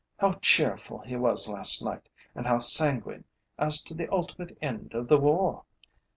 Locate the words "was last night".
1.15-2.09